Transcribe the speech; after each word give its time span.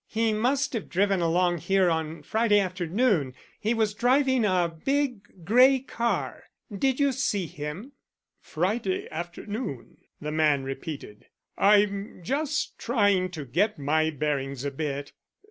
He 0.07 0.33
must 0.33 0.73
have 0.73 0.89
driven 0.89 1.21
along 1.21 1.59
here 1.59 1.87
on 1.91 2.23
Friday 2.23 2.57
afternoon; 2.59 3.35
he 3.59 3.75
was 3.75 3.93
driving 3.93 4.45
a 4.45 4.75
big 4.83 5.45
grey 5.45 5.77
car. 5.77 6.45
Did 6.75 6.99
you 6.99 7.11
see 7.11 7.45
him?" 7.45 7.91
"Friday 8.39 9.07
afternoon?" 9.11 9.97
the 10.19 10.31
man 10.31 10.63
repeated. 10.63 11.27
"I'm 11.55 12.23
just 12.23 12.79
trying 12.79 13.29
to 13.29 13.45
get 13.45 13.77
my 13.77 14.09
bearings 14.09 14.65
a 14.65 14.71
bit. 14.71 15.11